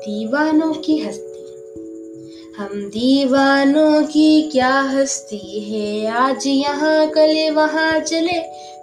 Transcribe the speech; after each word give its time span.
दीवानों 0.00 0.72
की 0.72 0.98
हस्ती। 0.98 1.30
हम 2.58 2.68
दीवानों 2.72 4.02
की 4.02 4.42
क्या 4.42 4.80
हस्ती 4.80 5.60
है? 5.60 6.10
आज 6.10 6.46
यहाँ 6.46 7.06
कल 7.06 7.50
वहाँ 7.50 8.00
चले। 8.00 8.40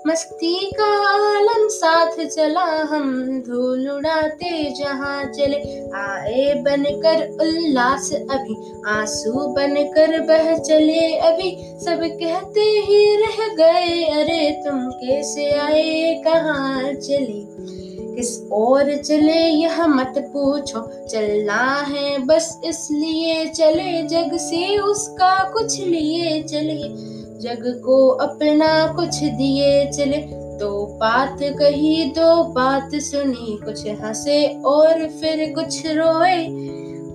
मस्ती 0.07 0.71
का 0.79 1.07
आलम 1.07 1.67
साथ 1.67 2.25
चला। 2.25 2.83
हम 2.83 3.39
धूल 3.47 3.89
उड़ाते 3.89 4.73
जहाँ 4.79 5.25
चले। 5.25 5.79
आए 5.97 6.53
बनकर 6.53 7.27
उल्लास 7.41 8.13
अभी। 8.13 8.81
आँसू 8.87 9.31
बनकर 9.31 10.19
बह 10.19 10.57
चले 10.57 11.15
अभी। 11.15 11.57
सब 11.85 11.99
कहते 12.03 12.61
ही 12.61 13.15
रह 13.15 13.55
गए, 13.55 14.03
अरे 14.03 14.51
तुम 14.51 14.89
कैसे 14.89 15.51
आए? 15.51 16.21
कहाँ 16.27 16.93
चले? 16.93 17.67
किस 18.17 18.49
और 18.51 18.95
चले, 18.95 19.47
यह 19.47 19.87
मत 19.87 20.13
पूछो। 20.17 21.07
चलना 21.07 21.85
है 21.89 22.25
बस 22.25 22.61
इसलिए 22.65 23.45
चले, 23.45 24.03
जग 24.03 24.37
से 24.37 24.77
उसका 24.77 25.49
कुछ 25.49 25.79
लिए 25.79 26.43
चले। 26.43 27.07
जग 27.39 27.81
को 27.85 28.07
अपना 28.07 28.93
कुछ 28.93 29.23
दिए 29.23 29.91
चले। 29.91 30.17
दो 30.57 30.85
बात 30.85 31.37
कही, 31.43 32.05
दो 32.05 32.43
बात 32.43 32.89
सुनी। 32.95 33.59
कुछ 33.65 33.87
हंसे 33.87 34.61
और 34.65 35.07
फिर 35.07 35.53
कुछ 35.55 35.83
रोए। 35.85 36.45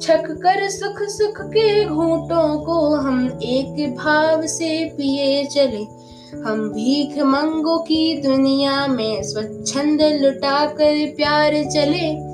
छक 0.01 0.23
कर 0.31 0.69
सुख 0.69 1.03
सुख 1.03 1.41
के 1.41 1.85
घूटों 1.85 2.61
को 2.61 2.95
हम 2.95 3.39
एक 3.43 3.95
भाव 3.97 4.47
से 4.47 4.85
पिए 4.85 5.45
चले। 5.45 6.12
हम 6.33 6.69
भीख 6.69 7.19
मंगो 7.19 7.79
की 7.79 8.23
दुनिया 8.23 8.87
में 8.87 9.23
स्वच्छंद 9.23 10.03
लुटा 10.03 10.67
कर 10.67 11.13
प्यार 11.17 11.51
चले। 11.51 12.33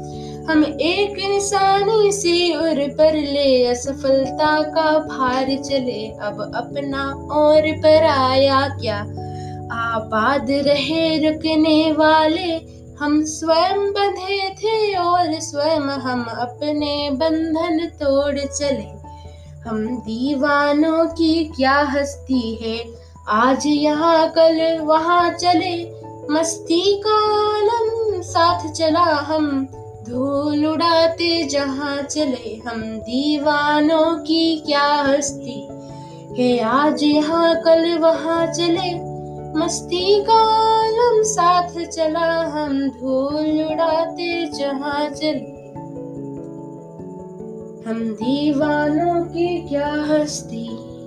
हम 0.53 0.65
एक 0.65 1.19
इंसानी 1.19 2.13
सी 2.13 2.57
उर 2.57 2.89
पर 2.89 3.15
ले, 3.15 3.67
असफलता 3.67 4.63
का 4.63 4.99
भार 4.99 5.45
चले। 5.45 6.09
अब 6.09 6.53
अपना 6.55 7.13
और 7.33 7.63
पर 7.73 8.05
आया 8.05 8.69
क्या? 8.69 8.99
आबाद 9.73 10.47
रहे 10.51 11.31
रुकने 11.31 11.93
वाले। 11.93 12.79
हम 12.99 13.25
स्वयं 13.25 13.93
बंधे 13.93 14.51
थे 14.51 14.95
और 14.95 15.41
स्वयं 15.41 15.81
हम 15.81 16.25
अपने 16.25 17.11
बंधन 17.13 17.87
तोड़ 17.87 18.39
चले। 18.39 18.99
हम 19.71 19.99
दीवानों 19.99 21.07
की 21.07 21.45
क्या 21.45 21.79
हस्ती 21.79 22.55
है? 22.55 23.08
आज 23.31 23.67
यहाँ 23.67 24.29
कल 24.29 24.79
वहाँ 24.79 25.31
चले, 25.33 25.75
मस्ती 26.31 27.03
का 27.07 27.19
साथ 28.23 28.67
चला 28.73 29.01
हम। 29.01 29.67
धूल 30.09 30.67
उड़ाते 30.67 31.45
जहाँ 31.45 32.03
चले 32.03 32.55
हम, 32.67 32.83
दीवानों 32.83 34.17
की 34.19 34.57
क्या 34.67 34.87
हस्ती। 35.03 35.61
है 36.39 36.59
आज 36.61 37.03
यहाँ 37.03 37.55
कल 37.57 37.99
वहाँ 37.99 38.47
चले, 38.47 38.95
मस्ती 39.59 40.25
का 40.25 40.41
आलम 40.79 41.23
साथ 41.23 41.85
चला 41.87 42.31
हम। 42.49 42.81
धूल 42.91 43.63
उड़ाते 43.73 44.47
जहाँ 44.47 45.09
चले, 45.11 45.57
हम 47.89 48.05
दीवानों 48.15 49.25
की 49.25 49.69
क्या 49.69 49.95
हस्ती। 50.09 50.98